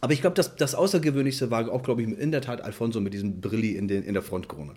Aber 0.00 0.12
ich 0.12 0.20
glaube, 0.20 0.34
das, 0.34 0.56
das 0.56 0.74
Außergewöhnlichste 0.74 1.50
war 1.50 1.70
auch, 1.70 1.82
glaube 1.82 2.02
ich, 2.02 2.08
in 2.08 2.30
der 2.30 2.40
Tat 2.40 2.62
Alfonso 2.62 3.00
mit 3.00 3.12
diesem 3.12 3.40
Brilli 3.40 3.76
in, 3.76 3.88
den, 3.88 4.02
in 4.02 4.14
der 4.14 4.22
Frontkrone. 4.22 4.74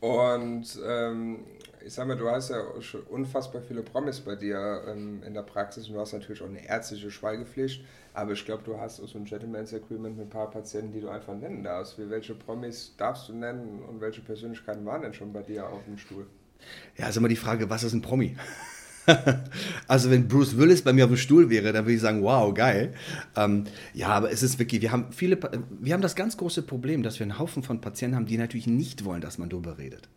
Und 0.00 0.64
ähm, 0.86 1.38
ich 1.84 1.92
sag 1.94 2.06
mal, 2.06 2.16
du 2.16 2.28
hast 2.28 2.50
ja 2.50 2.62
schon 2.80 3.02
unfassbar 3.02 3.62
viele 3.62 3.82
Promis 3.82 4.20
bei 4.20 4.36
dir 4.36 4.82
ähm, 4.88 5.22
in 5.24 5.34
der 5.34 5.42
Praxis 5.42 5.88
und 5.88 5.94
du 5.94 6.00
hast 6.00 6.12
natürlich 6.12 6.42
auch 6.42 6.48
eine 6.48 6.66
ärztliche 6.66 7.10
Schweigepflicht. 7.10 7.84
Aber 8.14 8.32
ich 8.32 8.44
glaube, 8.44 8.62
du 8.64 8.78
hast 8.78 8.96
so 8.96 9.18
ein 9.18 9.24
Gentleman's 9.24 9.72
Agreement 9.72 10.16
mit 10.16 10.26
ein 10.26 10.30
paar 10.30 10.50
Patienten, 10.50 10.92
die 10.92 11.00
du 11.00 11.08
einfach 11.08 11.34
nennen 11.34 11.62
darfst. 11.62 11.98
Wie, 11.98 12.10
welche 12.10 12.34
Promis 12.34 12.94
darfst 12.96 13.28
du 13.28 13.34
nennen 13.34 13.82
und 13.82 14.00
welche 14.00 14.20
Persönlichkeiten 14.20 14.84
waren 14.84 15.02
denn 15.02 15.14
schon 15.14 15.32
bei 15.32 15.42
dir 15.42 15.66
auf 15.68 15.84
dem 15.84 15.98
Stuhl? 15.98 16.26
Ja, 16.96 17.08
ist 17.08 17.16
immer 17.16 17.28
die 17.28 17.36
Frage, 17.36 17.68
was 17.70 17.82
ist 17.82 17.92
ein 17.92 18.02
Promi? 18.02 18.36
also 19.88 20.10
wenn 20.10 20.28
Bruce 20.28 20.56
Willis 20.56 20.82
bei 20.82 20.92
mir 20.92 21.04
auf 21.04 21.10
dem 21.10 21.16
Stuhl 21.16 21.50
wäre, 21.50 21.72
dann 21.72 21.84
würde 21.84 21.94
ich 21.94 22.00
sagen, 22.00 22.22
wow, 22.22 22.52
geil. 22.54 22.94
Ähm, 23.36 23.64
ja, 23.94 24.08
aber 24.08 24.30
es 24.30 24.42
ist 24.42 24.58
wirklich, 24.58 24.80
wir 24.82 24.92
haben 24.92 25.06
viele, 25.10 25.38
wir 25.80 25.92
haben 25.92 26.02
das 26.02 26.14
ganz 26.14 26.36
große 26.36 26.62
Problem, 26.62 27.02
dass 27.02 27.18
wir 27.18 27.24
einen 27.24 27.38
Haufen 27.38 27.62
von 27.62 27.80
Patienten 27.80 28.16
haben, 28.16 28.26
die 28.26 28.38
natürlich 28.38 28.66
nicht 28.66 29.04
wollen, 29.04 29.20
dass 29.20 29.38
man 29.38 29.48
darüber 29.48 29.78
redet. 29.78 30.08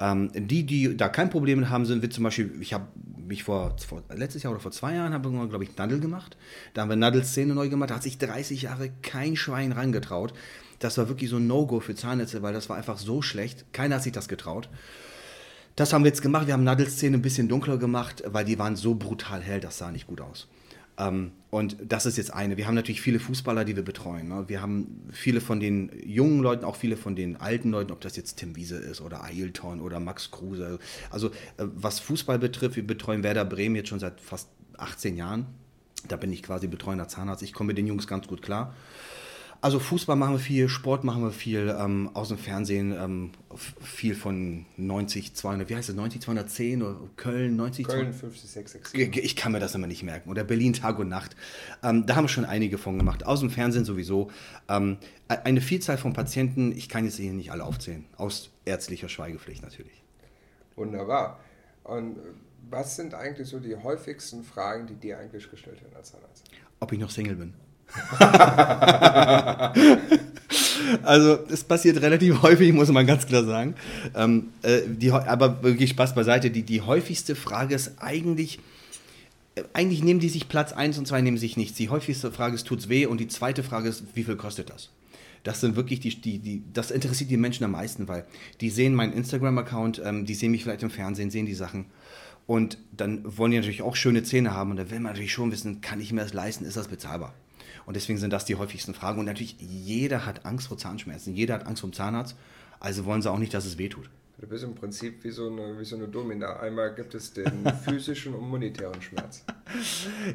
Ähm, 0.00 0.30
die, 0.34 0.64
die 0.64 0.96
da 0.96 1.08
kein 1.08 1.30
Problem 1.30 1.68
haben, 1.68 1.84
sind 1.84 2.02
wir 2.02 2.10
zum 2.10 2.24
Beispiel, 2.24 2.52
ich 2.60 2.72
habe 2.72 2.86
mich 3.26 3.44
vor, 3.44 3.76
vor, 3.86 4.02
letztes 4.14 4.42
Jahr 4.42 4.52
oder 4.52 4.60
vor 4.60 4.72
zwei 4.72 4.94
Jahren, 4.94 5.12
haben 5.12 5.24
wir, 5.32 5.48
glaube 5.48 5.64
ich, 5.64 5.76
Nadel 5.76 6.00
gemacht. 6.00 6.36
Da 6.74 6.82
haben 6.82 6.88
wir 6.88 6.96
Nadelszene 6.96 7.54
neu 7.54 7.68
gemacht, 7.68 7.90
da 7.90 7.96
hat 7.96 8.02
sich 8.02 8.18
30 8.18 8.62
Jahre 8.62 8.90
kein 9.02 9.36
Schwein 9.36 9.72
rangetraut. 9.72 10.32
Das 10.78 10.98
war 10.98 11.08
wirklich 11.08 11.30
so 11.30 11.36
ein 11.36 11.46
No-Go 11.46 11.80
für 11.80 11.94
Zahnnetze, 11.94 12.42
weil 12.42 12.52
das 12.52 12.68
war 12.68 12.76
einfach 12.76 12.98
so 12.98 13.22
schlecht. 13.22 13.72
Keiner 13.72 13.96
hat 13.96 14.02
sich 14.02 14.12
das 14.12 14.26
getraut. 14.26 14.68
Das 15.76 15.92
haben 15.92 16.04
wir 16.04 16.08
jetzt 16.08 16.22
gemacht. 16.22 16.46
Wir 16.46 16.54
haben 16.54 16.64
Nadelszene 16.64 17.16
ein 17.16 17.22
bisschen 17.22 17.48
dunkler 17.48 17.78
gemacht, 17.78 18.22
weil 18.26 18.44
die 18.44 18.58
waren 18.58 18.76
so 18.76 18.94
brutal 18.94 19.40
hell, 19.40 19.60
das 19.60 19.78
sah 19.78 19.90
nicht 19.90 20.06
gut 20.06 20.20
aus. 20.20 20.48
Ähm, 20.98 21.32
und 21.50 21.76
das 21.82 22.06
ist 22.06 22.16
jetzt 22.16 22.32
eine. 22.32 22.56
Wir 22.56 22.66
haben 22.66 22.74
natürlich 22.74 23.00
viele 23.00 23.18
Fußballer, 23.18 23.64
die 23.64 23.76
wir 23.76 23.82
betreuen. 23.82 24.28
Ne? 24.28 24.44
Wir 24.48 24.60
haben 24.60 25.08
viele 25.10 25.40
von 25.40 25.60
den 25.60 25.90
jungen 26.04 26.40
Leuten, 26.40 26.64
auch 26.64 26.76
viele 26.76 26.96
von 26.96 27.16
den 27.16 27.36
alten 27.36 27.70
Leuten, 27.70 27.92
ob 27.92 28.00
das 28.00 28.16
jetzt 28.16 28.36
Tim 28.36 28.56
Wiese 28.56 28.76
ist 28.76 29.00
oder 29.00 29.24
Ailton 29.24 29.80
oder 29.80 30.00
Max 30.00 30.30
Kruse. 30.30 30.78
Also 31.10 31.28
äh, 31.28 31.30
was 31.74 32.00
Fußball 32.00 32.38
betrifft, 32.38 32.76
wir 32.76 32.86
betreuen 32.86 33.22
Werder 33.22 33.44
Bremen 33.44 33.76
jetzt 33.76 33.88
schon 33.88 34.00
seit 34.00 34.20
fast 34.20 34.48
18 34.76 35.16
Jahren. 35.16 35.46
Da 36.08 36.16
bin 36.16 36.32
ich 36.32 36.42
quasi 36.42 36.66
betreuender 36.66 37.08
Zahnarzt. 37.08 37.42
Ich 37.42 37.52
komme 37.52 37.68
mit 37.68 37.78
den 37.78 37.86
Jungs 37.86 38.06
ganz 38.06 38.26
gut 38.26 38.42
klar. 38.42 38.74
Also 39.62 39.78
Fußball 39.78 40.16
machen 40.16 40.34
wir 40.34 40.38
viel, 40.40 40.68
Sport 40.68 41.04
machen 41.04 41.22
wir 41.22 41.30
viel, 41.30 41.72
ähm, 41.78 42.10
aus 42.14 42.30
dem 42.30 42.36
Fernsehen 42.36 42.92
ähm, 42.92 43.30
viel 43.80 44.16
von 44.16 44.66
90, 44.76 45.34
200, 45.34 45.68
wie 45.70 45.76
heißt 45.76 45.88
es, 45.88 45.94
90, 45.94 46.20
210 46.20 46.82
oder 46.82 46.98
Köln, 47.14 47.54
90, 47.54 47.86
Köln 47.86 48.12
50667. 48.12 49.24
Ich 49.24 49.36
kann 49.36 49.52
mir 49.52 49.60
das 49.60 49.76
immer 49.76 49.86
nicht 49.86 50.02
merken. 50.02 50.30
Oder 50.30 50.42
Berlin 50.42 50.72
Tag 50.72 50.98
und 50.98 51.08
Nacht. 51.08 51.36
Ähm, 51.84 52.06
da 52.06 52.16
haben 52.16 52.24
wir 52.24 52.28
schon 52.28 52.44
einige 52.44 52.76
von 52.76 52.98
gemacht. 52.98 53.24
Aus 53.24 53.38
dem 53.38 53.50
Fernsehen 53.50 53.84
sowieso. 53.84 54.32
Ähm, 54.68 54.98
eine 55.28 55.60
Vielzahl 55.60 55.96
von 55.96 56.12
Patienten, 56.12 56.72
ich 56.72 56.88
kann 56.88 57.04
jetzt 57.04 57.18
hier 57.18 57.32
nicht 57.32 57.52
alle 57.52 57.62
aufzählen. 57.62 58.04
Aus 58.16 58.50
ärztlicher 58.64 59.08
Schweigepflicht 59.08 59.62
natürlich. 59.62 60.02
Wunderbar. 60.74 61.38
Und 61.84 62.18
was 62.68 62.96
sind 62.96 63.14
eigentlich 63.14 63.46
so 63.46 63.60
die 63.60 63.76
häufigsten 63.76 64.42
Fragen, 64.42 64.88
die 64.88 64.96
dir 64.96 65.20
eigentlich 65.20 65.48
gestellt 65.48 65.80
werden 65.82 65.94
als 65.94 66.10
Zahnarzt? 66.10 66.50
Ob 66.80 66.90
ich 66.90 66.98
noch 66.98 67.10
Single 67.10 67.36
bin. 67.36 67.54
also 71.02 71.38
es 71.50 71.64
passiert 71.64 72.00
relativ 72.00 72.42
häufig, 72.42 72.72
muss 72.72 72.88
man 72.90 73.06
ganz 73.06 73.26
klar 73.26 73.44
sagen. 73.44 73.74
Ähm, 74.14 74.48
äh, 74.62 74.80
die, 74.86 75.10
aber 75.10 75.62
wirklich 75.62 75.90
Spaß 75.90 76.14
beiseite. 76.14 76.50
Die, 76.50 76.62
die 76.62 76.80
häufigste 76.80 77.34
Frage 77.34 77.74
ist 77.74 77.92
eigentlich, 77.98 78.60
äh, 79.54 79.62
eigentlich 79.72 80.02
nehmen 80.02 80.20
die 80.20 80.28
sich 80.28 80.48
Platz 80.48 80.72
1 80.72 80.98
und 80.98 81.06
2 81.06 81.20
nehmen 81.20 81.38
sich 81.38 81.56
nichts. 81.56 81.76
Die 81.76 81.88
häufigste 81.88 82.32
Frage 82.32 82.54
ist, 82.54 82.66
tut's 82.66 82.88
weh? 82.88 83.06
Und 83.06 83.18
die 83.18 83.28
zweite 83.28 83.62
Frage 83.62 83.88
ist, 83.88 84.04
wie 84.14 84.24
viel 84.24 84.36
kostet 84.36 84.70
das? 84.70 84.90
Das 85.44 85.60
sind 85.60 85.74
wirklich 85.76 86.00
die, 86.00 86.14
die, 86.20 86.38
die, 86.38 86.62
das 86.72 86.90
interessiert 86.90 87.30
die 87.30 87.36
Menschen 87.36 87.64
am 87.64 87.72
meisten, 87.72 88.06
weil 88.06 88.24
die 88.60 88.70
sehen 88.70 88.94
meinen 88.94 89.12
Instagram-Account, 89.12 90.00
ähm, 90.04 90.24
die 90.24 90.34
sehen 90.34 90.52
mich 90.52 90.62
vielleicht 90.62 90.84
im 90.84 90.90
Fernsehen, 90.90 91.30
sehen 91.30 91.46
die 91.46 91.54
Sachen. 91.54 91.86
Und 92.46 92.78
dann 92.96 93.38
wollen 93.38 93.52
die 93.52 93.58
natürlich 93.58 93.82
auch 93.82 93.96
schöne 93.96 94.22
Zähne 94.22 94.52
haben. 94.52 94.70
Und 94.70 94.76
da 94.76 94.90
will 94.90 95.00
man 95.00 95.12
natürlich 95.12 95.32
schon 95.32 95.52
wissen, 95.52 95.80
kann 95.80 96.00
ich 96.00 96.12
mir 96.12 96.22
das 96.22 96.32
leisten? 96.32 96.64
Ist 96.64 96.76
das 96.76 96.88
bezahlbar? 96.88 97.34
Und 97.86 97.96
deswegen 97.96 98.18
sind 98.18 98.32
das 98.32 98.44
die 98.44 98.56
häufigsten 98.56 98.94
Fragen. 98.94 99.20
Und 99.20 99.26
natürlich, 99.26 99.56
jeder 99.60 100.26
hat 100.26 100.46
Angst 100.46 100.68
vor 100.68 100.78
Zahnschmerzen. 100.78 101.34
Jeder 101.34 101.54
hat 101.54 101.66
Angst 101.66 101.80
vor 101.80 101.90
dem 101.90 101.94
Zahnarzt. 101.94 102.36
Also 102.80 103.04
wollen 103.04 103.22
sie 103.22 103.30
auch 103.30 103.38
nicht, 103.38 103.54
dass 103.54 103.64
es 103.64 103.78
wehtut. 103.78 104.10
Du 104.42 104.48
bist 104.48 104.64
im 104.64 104.74
Prinzip 104.74 105.22
wie 105.22 105.30
so 105.30 105.48
eine, 105.48 105.78
wie 105.78 105.84
so 105.84 105.94
eine 105.94 106.08
Domina. 106.08 106.58
Einmal 106.58 106.92
gibt 106.96 107.14
es 107.14 107.32
den 107.32 107.64
physischen 107.84 108.34
und 108.34 108.48
monetären 108.48 109.00
Schmerz. 109.00 109.44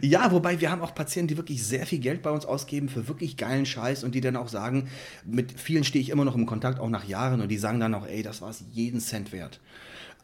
Ja, 0.02 0.32
wobei 0.32 0.62
wir 0.62 0.72
haben 0.72 0.82
auch 0.82 0.96
Patienten, 0.96 1.28
die 1.28 1.38
wirklich 1.38 1.62
sehr 1.62 1.86
viel 1.86 2.00
Geld 2.00 2.22
bei 2.22 2.30
uns 2.32 2.46
ausgeben 2.46 2.88
für 2.88 3.10
wirklich 3.10 3.36
geilen 3.36 3.66
Scheiß 3.66 4.06
und 4.06 4.16
die 4.16 4.22
dann 4.22 4.38
auch 4.38 4.48
sagen, 4.48 4.88
mit 5.26 5.60
vielen 5.60 5.84
stehe 5.84 6.02
ich 6.02 6.10
immer 6.10 6.24
noch 6.24 6.36
im 6.36 6.46
Kontakt, 6.46 6.80
auch 6.80 6.90
nach 6.90 7.04
Jahren, 7.06 7.42
und 7.42 7.50
die 7.50 7.58
sagen 7.58 7.82
dann 7.82 7.94
auch, 7.94 8.08
ey, 8.08 8.24
das 8.24 8.42
war 8.42 8.50
es 8.50 8.64
jeden 8.72 9.02
Cent 9.02 9.34
wert. 9.34 9.60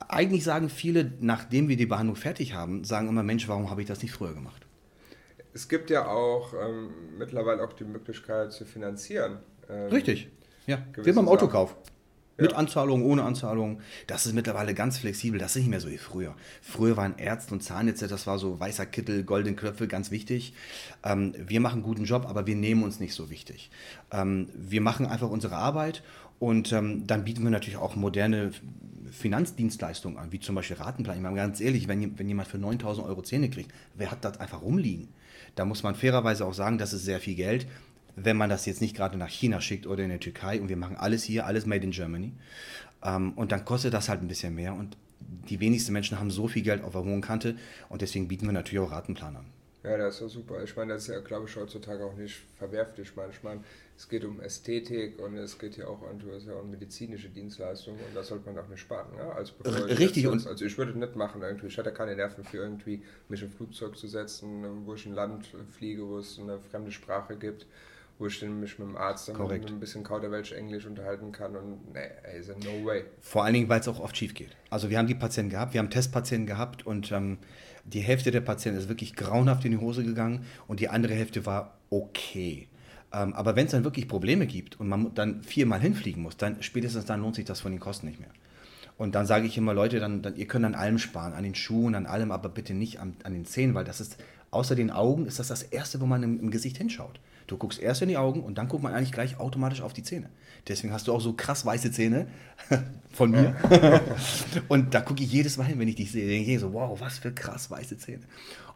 Eigentlich 0.10 0.44
sagen 0.44 0.70
viele, 0.70 1.12
nachdem 1.20 1.70
wir 1.70 1.78
die 1.78 1.86
Behandlung 1.86 2.16
fertig 2.16 2.54
haben, 2.54 2.84
sagen 2.84 3.08
immer, 3.08 3.24
Mensch, 3.24 3.48
warum 3.48 3.70
habe 3.70 3.82
ich 3.82 3.88
das 3.88 4.02
nicht 4.02 4.14
früher 4.14 4.34
gemacht? 4.34 4.66
Es 5.54 5.70
gibt 5.70 5.90
ja 5.90 6.08
auch 6.08 6.54
ähm, 6.54 6.90
mittlerweile 7.18 7.64
auch 7.64 7.74
die 7.74 7.84
Möglichkeit 7.84 8.52
zu 8.52 8.66
finanzieren. 8.66 9.40
Ähm, 9.70 9.90
Richtig, 9.92 10.30
ja. 10.66 10.80
Wie 10.96 11.12
beim 11.12 11.28
Autokauf. 11.28 11.76
Mit 12.36 12.52
ja. 12.52 12.58
Anzahlung, 12.58 13.06
ohne 13.06 13.24
Anzahlung. 13.24 13.80
Das 14.08 14.26
ist 14.26 14.34
mittlerweile 14.34 14.74
ganz 14.74 14.98
flexibel. 14.98 15.40
Das 15.40 15.52
ist 15.52 15.58
nicht 15.58 15.70
mehr 15.70 15.80
so 15.80 15.90
wie 15.90 16.00
früher. 16.00 16.36
Früher 16.64 16.98
waren 16.98 17.16
Ärzte 17.20 17.54
und 17.54 17.62
Zahnärzte, 17.62 18.08
das 18.08 18.26
war 18.26 18.40
so 18.40 18.60
weißer 18.60 18.88
Kittel, 18.88 19.24
goldene 19.24 19.56
Knöpfe, 19.56 19.88
ganz 19.88 20.10
wichtig. 20.10 20.56
Ähm, 21.04 21.36
wir 21.38 21.62
machen 21.62 21.76
einen 21.76 21.84
guten 21.84 22.06
Job, 22.06 22.26
aber 22.28 22.48
wir 22.48 22.56
nehmen 22.56 22.84
uns 22.84 23.00
nicht 23.00 23.14
so 23.14 23.30
wichtig. 23.30 23.70
Ähm, 24.12 24.50
wir 24.56 24.82
machen 24.82 25.06
einfach 25.06 25.30
unsere 25.30 25.58
Arbeit 25.58 26.02
und 26.40 26.74
ähm, 26.74 27.06
dann 27.06 27.24
bieten 27.24 27.44
wir 27.44 27.52
natürlich 27.52 27.78
auch 27.78 27.96
moderne 27.96 28.52
Finanzdienstleistungen 29.14 30.18
an, 30.18 30.32
wie 30.32 30.40
zum 30.40 30.56
Beispiel 30.56 30.78
Ratenplan. 30.78 31.16
Ich 31.16 31.22
meine, 31.22 31.36
ganz 31.36 31.62
ehrlich, 31.62 31.88
wenn, 31.88 32.18
wenn 32.18 32.28
jemand 32.28 32.48
für 32.48 32.58
9000 32.58 33.08
Euro 33.08 33.22
Zähne 33.22 33.50
kriegt, 33.50 33.72
wer 33.96 34.12
hat 34.12 34.26
das 34.26 34.40
einfach 34.40 34.62
rumliegen? 34.62 35.08
Da 35.56 35.66
muss 35.66 35.84
man 35.84 35.96
fairerweise 35.96 36.46
auch 36.46 36.54
sagen, 36.54 36.78
das 36.78 36.94
ist 36.94 37.06
sehr 37.06 37.20
viel 37.20 37.36
Geld, 37.36 37.68
wenn 38.16 38.38
man 38.38 38.50
das 38.50 38.66
jetzt 38.66 38.82
nicht 38.82 38.96
gerade 38.96 39.18
nach 39.18 39.30
China 39.30 39.62
schickt 39.62 39.86
oder 39.86 40.04
in 40.04 40.10
die 40.10 40.18
Türkei 40.18 40.60
und 40.60 40.70
wir 40.70 40.78
machen 40.78 40.98
alles 40.98 41.24
hier, 41.24 41.46
alles 41.46 41.66
made 41.66 41.84
in 41.84 41.92
Germany. 41.92 42.34
Ähm, 43.04 43.34
und 43.34 43.52
dann 43.52 43.66
kostet 43.66 43.94
das 43.94 44.10
halt 44.10 44.22
ein 44.22 44.28
bisschen 44.28 44.56
mehr 44.56 44.74
und 44.74 44.98
die 45.50 45.60
wenigsten 45.60 45.94
Menschen 45.94 46.20
haben 46.20 46.32
so 46.32 46.48
viel 46.48 46.64
Geld 46.64 46.84
auf 46.84 46.94
der 46.94 47.04
hohen 47.04 47.22
Kante 47.22 47.56
und 47.90 48.02
deswegen 48.02 48.28
bieten 48.28 48.46
wir 48.46 48.54
natürlich 48.54 48.86
auch 48.86 48.92
Ratenplan 48.92 49.36
an. 49.36 49.46
Ja, 49.84 49.98
das 49.98 50.16
ist 50.16 50.22
ja 50.22 50.28
super. 50.30 50.64
Ich 50.64 50.76
meine, 50.78 50.94
das 50.94 51.04
ist 51.04 51.10
ja, 51.10 51.20
glaube 51.20 51.48
ich, 51.48 51.56
heutzutage 51.58 52.06
auch 52.06 52.16
nicht 52.16 52.42
verwerflich 52.58 53.12
manchmal. 53.16 53.60
Es 53.98 54.08
geht 54.08 54.24
um 54.24 54.40
Ästhetik 54.40 55.20
und 55.20 55.36
es 55.38 55.60
geht 55.60 55.76
ja 55.76 55.88
auch 55.88 56.02
um, 56.02 56.20
ja 56.48 56.54
um 56.54 56.72
medizinische 56.72 57.30
Dienstleistungen 57.30 58.00
und 58.00 58.16
das 58.16 58.30
sollte 58.30 58.46
man 58.46 58.64
auch 58.64 58.70
nicht 58.70 58.80
sparen. 58.80 59.10
Ja? 59.18 59.32
Also, 59.32 59.54
Richtig. 59.64 60.24
Jetzt, 60.24 60.48
also 60.48 60.64
ich 60.64 60.78
würde 60.78 60.98
nicht 60.98 61.16
machen 61.18 61.42
irgendwie. 61.42 61.68
Ich 61.68 61.78
hätte 61.78 61.92
keine 61.92 62.16
Nerven 62.16 62.46
für 62.46 62.58
irgendwie 62.58 63.04
mich 63.28 63.44
im 63.44 63.52
Flugzeug 63.52 63.98
zu 63.98 64.08
setzen, 64.08 64.86
wo 64.86 64.94
ich 64.94 65.06
ein 65.06 65.14
Land 65.14 65.48
fliege, 65.72 66.08
wo 66.08 66.18
es 66.18 66.40
eine 66.40 66.60
fremde 66.60 66.92
Sprache 66.92 67.36
gibt 67.36 67.66
wo 68.20 68.28
ich 68.28 68.42
mich 68.42 68.80
mit 68.80 68.88
dem 68.88 68.96
Arzt 68.96 69.28
dann 69.30 69.48
mit 69.48 69.68
ein 69.68 69.80
bisschen 69.80 70.04
Kauderwelsch 70.04 70.52
Englisch 70.52 70.86
unterhalten 70.86 71.32
kann 71.32 71.56
und 71.56 71.94
nee, 71.94 72.00
ey, 72.24 72.42
no 72.64 72.86
way. 72.86 73.04
Vor 73.22 73.44
allen 73.44 73.54
Dingen, 73.54 73.70
weil 73.70 73.80
es 73.80 73.88
auch 73.88 74.00
oft 74.00 74.16
schief 74.16 74.34
geht. 74.34 74.56
Also 74.70 74.90
wir 74.90 74.98
haben 74.98 75.08
die 75.08 75.16
Patienten 75.16 75.50
gehabt, 75.50 75.74
wir 75.74 75.80
haben 75.80 75.90
Testpatienten 75.90 76.46
gehabt 76.46 76.86
und 76.86 77.12
ähm, 77.12 77.38
die 77.86 78.02
Hälfte 78.02 78.32
der 78.32 78.42
Patienten 78.42 78.80
ist 78.80 78.90
wirklich 78.90 79.16
grauenhaft 79.16 79.66
in 79.66 79.72
die 79.72 79.78
Hose 79.78 80.04
gegangen 80.04 80.46
und 80.68 80.80
die 80.80 80.90
andere 80.90 81.14
Hälfte 81.14 81.46
war 81.46 81.78
okay. 81.90 82.68
Ähm, 83.12 83.34
aber 83.34 83.56
wenn 83.56 83.66
es 83.66 83.72
dann 83.72 83.84
wirklich 83.84 84.08
Probleme 84.08 84.48
gibt 84.48 84.80
und 84.80 84.88
man 84.88 85.14
dann 85.14 85.44
viermal 85.44 85.80
hinfliegen 85.80 86.22
muss, 86.22 86.38
dann 86.38 86.62
spätestens 86.64 87.06
dann 87.06 87.22
lohnt 87.22 87.36
sich 87.36 87.46
das 87.46 87.62
von 87.62 87.72
den 87.72 87.80
Kosten 87.80 88.08
nicht 88.08 88.20
mehr. 88.20 88.32
Und 88.98 89.16
dann 89.16 89.26
sage 89.26 89.48
ich 89.48 89.58
immer, 89.58 89.74
Leute, 89.74 90.00
dann, 90.00 90.22
dann, 90.22 90.36
ihr 90.36 90.48
könnt 90.48 90.66
an 90.66 90.76
allem 90.76 91.00
sparen, 91.00 91.34
an 91.34 91.44
den 91.44 91.56
Schuhen, 91.56 91.96
an 91.96 92.06
allem, 92.06 92.32
aber 92.32 92.50
bitte 92.50 92.74
nicht 92.74 93.00
an, 93.00 93.16
an 93.24 93.34
den 93.34 93.46
Zähnen, 93.46 93.74
weil 93.74 93.86
das 93.86 94.00
ist, 94.00 94.18
außer 94.54 94.76
den 94.76 94.92
Augen, 94.92 95.26
ist 95.26 95.40
das 95.40 95.48
das 95.48 95.64
Erste, 95.64 96.00
wo 96.02 96.06
man 96.06 96.24
im, 96.24 96.40
im 96.40 96.52
Gesicht 96.52 96.78
hinschaut. 96.78 97.20
Du 97.48 97.58
guckst 97.58 97.80
erst 97.80 98.02
in 98.02 98.10
die 98.10 98.18
Augen 98.18 98.42
und 98.42 98.58
dann 98.58 98.70
guckt 98.70 98.84
man 98.84 98.94
eigentlich 98.94 99.12
gleich 99.12 99.40
automatisch 99.40 99.82
auf 99.82 99.94
die 99.94 100.04
Zähne. 100.04 100.30
Deswegen 100.68 100.94
hast 100.94 101.08
du 101.08 101.14
auch 101.14 101.20
so 101.20 101.34
krass 101.34 101.66
weiße 101.66 101.92
Zähne 101.92 102.28
von 103.12 103.32
mir. 103.32 103.56
und 104.70 104.94
da 104.94 105.02
gucke 105.02 105.24
ich 105.24 105.32
jedes 105.32 105.58
Mal 105.58 105.66
hin, 105.66 105.80
wenn 105.80 105.88
ich 105.88 105.96
dich 105.96 106.12
sehe. 106.12 106.28
Denke 106.28 106.52
ich 106.52 106.60
so, 106.60 106.72
wow, 106.72 107.00
was 107.00 107.20
für 107.20 107.34
krass 107.34 107.70
weiße 107.70 107.98
Zähne. 107.98 108.24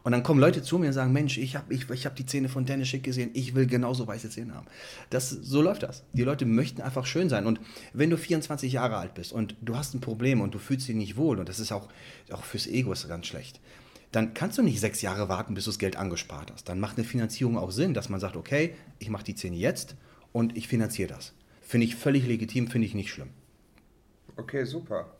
Und 0.02 0.12
dann 0.12 0.22
kommen 0.22 0.40
Leute 0.40 0.62
zu 0.62 0.78
mir 0.78 0.88
und 0.88 0.92
sagen, 0.92 1.12
Mensch, 1.12 1.38
ich 1.38 1.56
habe 1.56 1.72
ich, 1.74 1.88
ich 1.90 2.06
hab 2.06 2.14
die 2.14 2.26
Zähne 2.26 2.48
von 2.48 2.64
Dennis 2.64 2.88
Schick 2.88 3.02
gesehen, 3.02 3.30
ich 3.34 3.54
will 3.54 3.66
genauso 3.66 4.06
weiße 4.06 4.30
Zähne 4.30 4.54
haben. 4.54 4.66
Das, 5.10 5.30
so 5.30 5.60
läuft 5.60 5.82
das. 5.82 6.04
Die 6.12 6.22
Leute 6.22 6.46
möchten 6.46 6.82
einfach 6.82 7.06
schön 7.06 7.28
sein. 7.28 7.46
Und 7.46 7.60
wenn 7.92 8.10
du 8.10 8.16
24 8.16 8.72
Jahre 8.72 8.96
alt 8.96 9.14
bist 9.14 9.32
und 9.32 9.56
du 9.60 9.76
hast 9.76 9.94
ein 9.94 10.00
Problem 10.00 10.40
und 10.40 10.54
du 10.54 10.58
fühlst 10.58 10.88
dich 10.88 10.94
nicht 10.94 11.16
wohl, 11.16 11.38
und 11.38 11.48
das 11.48 11.58
ist 11.58 11.72
auch, 11.72 11.88
auch 12.30 12.44
fürs 12.44 12.66
Ego 12.66 12.92
ist 12.92 13.08
ganz 13.08 13.26
schlecht, 13.26 13.60
dann 14.12 14.34
kannst 14.34 14.58
du 14.58 14.62
nicht 14.62 14.80
sechs 14.80 15.02
Jahre 15.02 15.28
warten, 15.28 15.54
bis 15.54 15.64
du 15.64 15.70
das 15.70 15.78
Geld 15.78 15.96
angespart 15.96 16.50
hast. 16.52 16.68
Dann 16.68 16.80
macht 16.80 16.96
eine 16.96 17.06
Finanzierung 17.06 17.58
auch 17.58 17.70
Sinn, 17.70 17.94
dass 17.94 18.08
man 18.08 18.20
sagt, 18.20 18.36
okay, 18.36 18.74
ich 18.98 19.10
mache 19.10 19.24
die 19.24 19.34
Zähne 19.34 19.56
jetzt 19.56 19.96
und 20.32 20.56
ich 20.56 20.68
finanziere 20.68 21.08
das. 21.08 21.34
Finde 21.60 21.86
ich 21.86 21.96
völlig 21.96 22.26
legitim, 22.26 22.68
finde 22.68 22.86
ich 22.86 22.94
nicht 22.94 23.12
schlimm. 23.12 23.30
Okay, 24.36 24.64
super. 24.64 25.10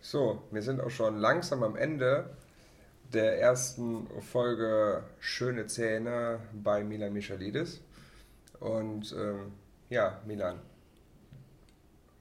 So, 0.00 0.42
wir 0.52 0.62
sind 0.62 0.80
auch 0.80 0.90
schon 0.90 1.18
langsam 1.18 1.62
am 1.62 1.74
Ende 1.74 2.30
der 3.12 3.40
ersten 3.40 4.06
Folge 4.20 5.02
Schöne 5.18 5.66
Zähne 5.66 6.40
bei 6.52 6.84
Milan 6.84 7.12
Michalidis. 7.12 7.80
Und 8.60 9.14
ähm, 9.18 9.52
ja, 9.88 10.20
Milan, 10.26 10.60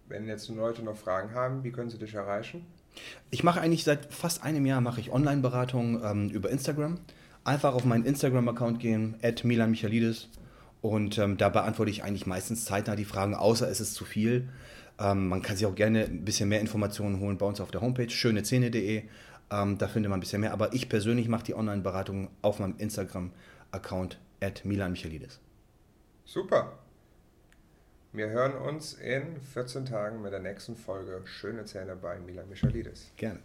wenn 0.07 0.27
jetzt 0.27 0.49
Leute 0.49 0.83
noch 0.83 0.97
Fragen 0.97 1.33
haben, 1.33 1.63
wie 1.63 1.71
können 1.71 1.89
sie 1.89 1.97
dich 1.97 2.13
erreichen? 2.13 2.65
Ich 3.31 3.43
mache 3.43 3.61
eigentlich 3.61 3.83
seit 3.83 4.13
fast 4.13 4.43
einem 4.43 4.65
Jahr 4.65 4.81
mache 4.81 4.99
ich 4.99 5.11
Online-Beratung 5.11 6.01
ähm, 6.03 6.29
über 6.29 6.49
Instagram. 6.49 6.99
Einfach 7.43 7.73
auf 7.73 7.85
meinen 7.85 8.05
Instagram-Account 8.05 8.79
gehen, 8.79 9.15
at 9.21 9.43
Milan 9.43 9.71
Michalidis. 9.71 10.29
Und 10.81 11.17
ähm, 11.17 11.37
da 11.37 11.49
beantworte 11.49 11.91
ich 11.91 12.03
eigentlich 12.03 12.25
meistens 12.25 12.65
zeitnah 12.65 12.95
die 12.95 13.05
Fragen, 13.05 13.35
außer 13.35 13.69
es 13.69 13.79
ist 13.79 13.95
zu 13.95 14.05
viel. 14.05 14.49
Ähm, 14.99 15.27
man 15.27 15.41
kann 15.41 15.57
sich 15.57 15.65
auch 15.65 15.75
gerne 15.75 16.05
ein 16.05 16.23
bisschen 16.23 16.49
mehr 16.49 16.61
Informationen 16.61 17.19
holen 17.19 17.37
bei 17.37 17.45
uns 17.45 17.59
auf 17.59 17.71
der 17.71 17.81
Homepage, 17.81 18.09
schönezähne.de. 18.09 19.03
Ähm, 19.51 19.77
da 19.77 19.87
findet 19.87 20.09
man 20.09 20.17
ein 20.17 20.21
bisschen 20.21 20.41
mehr. 20.41 20.53
Aber 20.53 20.73
ich 20.73 20.89
persönlich 20.89 21.27
mache 21.27 21.43
die 21.43 21.55
Online-Beratung 21.55 22.29
auf 22.41 22.59
meinem 22.59 22.75
Instagram-Account 22.77 24.19
at 24.41 24.63
Milan 24.65 24.91
Michalidis. 24.91 25.39
Super. 26.23 26.71
Wir 28.15 28.29
hören 28.29 28.53
uns 28.53 28.93
in 28.93 29.41
14 29.41 29.85
Tagen 29.85 30.21
mit 30.21 30.31
der 30.31 30.39
nächsten 30.39 30.77
Folge 30.77 31.21
Schöne 31.25 31.65
Zähne 31.65 31.97
bei 31.97 32.17
Milan 32.17 32.47
Michalidis. 32.47 33.11
Gerne. 33.17 33.41